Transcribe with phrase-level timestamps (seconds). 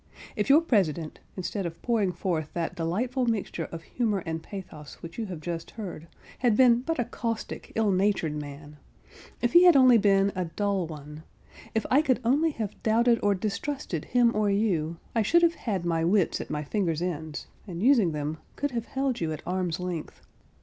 [0.35, 5.19] If your President, instead of pouring forth that delightful mixture of humour and pathos which
[5.19, 6.07] you have just heard,
[6.39, 11.85] had been but a caustic, ill natured man—if he had only been a dull one—if
[11.91, 16.03] I could only have doubted or distrusted him or you, I should have had my
[16.03, 20.21] wits at my fingers' ends, and, using them, could have held you at arm's length.